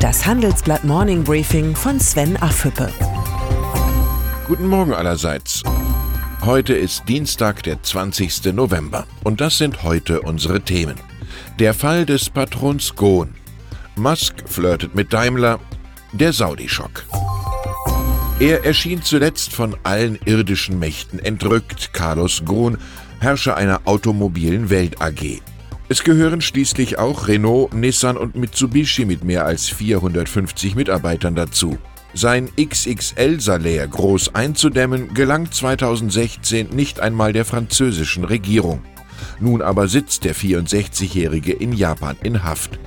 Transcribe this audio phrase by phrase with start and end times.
[0.00, 2.90] Das Handelsblatt Morning Briefing von Sven Affüppe.
[4.46, 5.62] Guten Morgen allerseits.
[6.40, 8.54] Heute ist Dienstag, der 20.
[8.54, 9.06] November.
[9.24, 10.94] Und das sind heute unsere Themen.
[11.58, 13.34] Der Fall des Patrons Gohn.
[13.94, 15.60] Musk flirtet mit Daimler.
[16.14, 17.04] Der Saudi-Schock.
[18.38, 22.78] Er erschien zuletzt von allen irdischen Mächten entrückt, Carlos Ghosn,
[23.20, 25.42] Herrscher einer automobilen Welt AG.
[25.90, 31.78] Es gehören schließlich auch Renault, Nissan und Mitsubishi mit mehr als 450 Mitarbeitern dazu.
[32.14, 38.82] Sein XXL-Salär groß einzudämmen gelang 2016 nicht einmal der französischen Regierung.
[39.40, 42.78] Nun aber sitzt der 64-Jährige in Japan in Haft.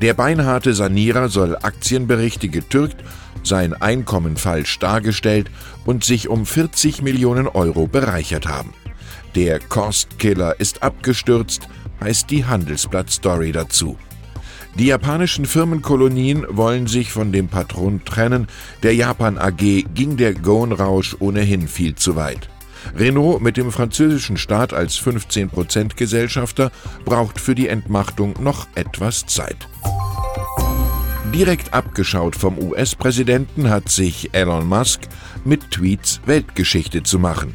[0.00, 3.02] Der beinharte Sanierer soll Aktienberichte getürkt,
[3.42, 5.50] sein Einkommen falsch dargestellt
[5.86, 8.72] und sich um 40 Millionen Euro bereichert haben.
[9.34, 11.68] Der Kostkiller ist abgestürzt,
[12.00, 13.96] heißt die Handelsblatt-Story dazu.
[14.76, 18.48] Die japanischen Firmenkolonien wollen sich von dem Patron trennen,
[18.82, 22.48] der Japan AG ging der Gohn-Rausch ohnehin viel zu weit.
[22.96, 26.70] Renault mit dem französischen Staat als 15% Gesellschafter
[27.04, 29.68] braucht für die Entmachtung noch etwas Zeit.
[31.32, 35.00] Direkt abgeschaut vom US-Präsidenten hat sich Elon Musk
[35.44, 37.54] mit Tweets Weltgeschichte zu machen.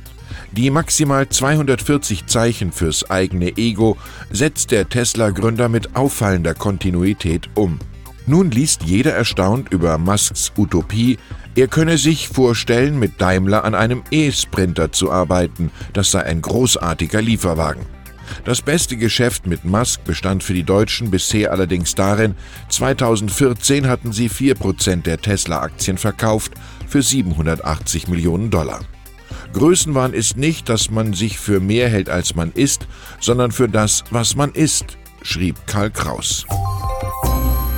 [0.51, 3.97] Die maximal 240 Zeichen fürs eigene Ego
[4.31, 7.79] setzt der Tesla-Gründer mit auffallender Kontinuität um.
[8.25, 11.17] Nun liest jeder erstaunt über Musks Utopie,
[11.55, 17.21] er könne sich vorstellen, mit Daimler an einem E-Sprinter zu arbeiten, das sei ein großartiger
[17.21, 17.85] Lieferwagen.
[18.45, 22.35] Das beste Geschäft mit Musk bestand für die Deutschen bisher allerdings darin,
[22.69, 26.53] 2014 hatten sie 4% der Tesla-Aktien verkauft
[26.87, 28.81] für 780 Millionen Dollar.
[29.53, 32.87] Größenwahn ist nicht, dass man sich für mehr hält, als man ist,
[33.19, 36.45] sondern für das, was man ist, schrieb Karl Kraus.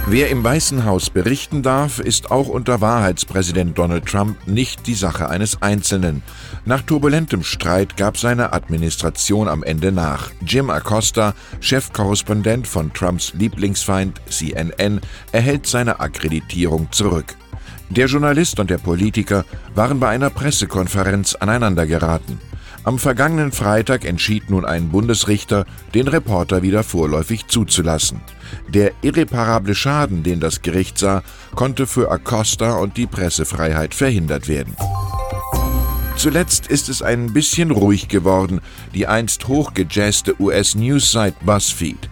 [0.07, 5.29] Wer im Weißen Haus berichten darf, ist auch unter Wahrheitspräsident Donald Trump nicht die Sache
[5.29, 6.21] eines Einzelnen.
[6.65, 10.31] Nach turbulentem Streit gab seine Administration am Ende nach.
[10.45, 14.99] Jim Acosta, Chefkorrespondent von Trumps Lieblingsfeind CNN,
[15.31, 17.37] erhält seine Akkreditierung zurück.
[17.91, 19.43] Der Journalist und der Politiker
[19.75, 22.39] waren bei einer Pressekonferenz aneinandergeraten.
[22.85, 28.21] Am vergangenen Freitag entschied nun ein Bundesrichter, den Reporter wieder vorläufig zuzulassen.
[28.69, 31.21] Der irreparable Schaden, den das Gericht sah,
[31.53, 34.73] konnte für Acosta und die Pressefreiheit verhindert werden.
[36.15, 38.61] Zuletzt ist es ein bisschen ruhig geworden,
[38.95, 42.10] die einst hochgejazzte US-News-Site BuzzFeed.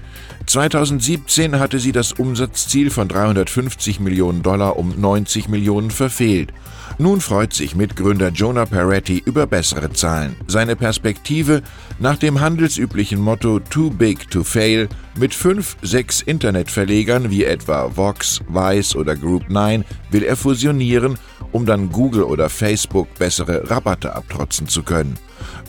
[0.49, 6.51] 2017 hatte sie das Umsatzziel von 350 Millionen Dollar um 90 Millionen verfehlt.
[6.97, 10.35] Nun freut sich Mitgründer Jonah Peretti über bessere Zahlen.
[10.47, 11.61] Seine Perspektive
[11.99, 18.41] nach dem handelsüblichen Motto Too Big to Fail mit fünf, sechs Internetverlegern wie etwa Vox,
[18.47, 21.19] Vice oder Group 9 will er fusionieren,
[21.51, 25.15] um dann Google oder Facebook bessere Rabatte abtrotzen zu können.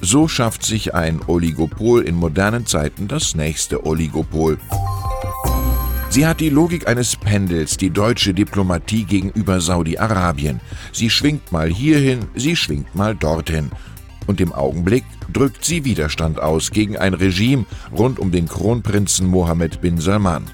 [0.00, 4.58] So schafft sich ein Oligopol in modernen Zeiten das nächste Oligopol.
[6.12, 10.60] Sie hat die Logik eines Pendels, die deutsche Diplomatie gegenüber Saudi-Arabien.
[10.92, 13.70] Sie schwingt mal hierhin, sie schwingt mal dorthin.
[14.26, 17.64] Und im Augenblick drückt sie Widerstand aus gegen ein Regime
[17.96, 20.50] rund um den Kronprinzen Mohammed bin Salman.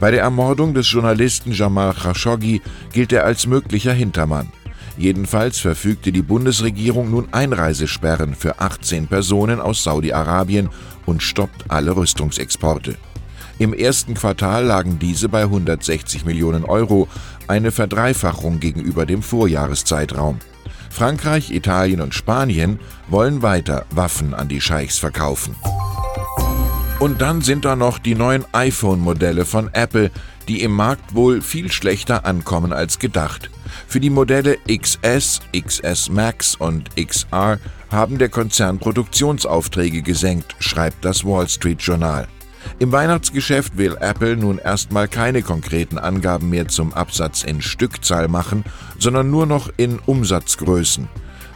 [0.00, 4.50] Bei der Ermordung des Journalisten Jamal Khashoggi gilt er als möglicher Hintermann.
[4.96, 10.70] Jedenfalls verfügte die Bundesregierung nun Einreisesperren für 18 Personen aus Saudi-Arabien
[11.04, 12.96] und stoppt alle Rüstungsexporte.
[13.58, 17.08] Im ersten Quartal lagen diese bei 160 Millionen Euro,
[17.46, 20.38] eine Verdreifachung gegenüber dem Vorjahreszeitraum.
[20.90, 22.78] Frankreich, Italien und Spanien
[23.08, 25.56] wollen weiter Waffen an die Scheichs verkaufen.
[27.00, 30.10] Und dann sind da noch die neuen iPhone-Modelle von Apple,
[30.48, 33.50] die im Markt wohl viel schlechter ankommen als gedacht.
[33.86, 37.58] Für die Modelle XS, XS Max und XR
[37.90, 42.28] haben der Konzern Produktionsaufträge gesenkt, schreibt das Wall Street Journal.
[42.78, 48.64] Im Weihnachtsgeschäft will Apple nun erstmal keine konkreten Angaben mehr zum Absatz in Stückzahl machen,
[48.98, 51.08] sondern nur noch in Umsatzgrößen.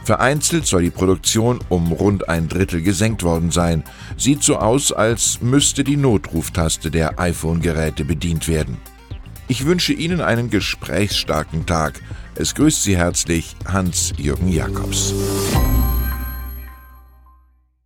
[0.03, 3.83] Vereinzelt soll die Produktion um rund ein Drittel gesenkt worden sein.
[4.17, 8.77] Sieht so aus, als müsste die Notruftaste der iPhone-Geräte bedient werden.
[9.47, 12.01] Ich wünsche Ihnen einen gesprächsstarken Tag.
[12.35, 15.13] Es grüßt Sie herzlich Hans-Jürgen Jakobs.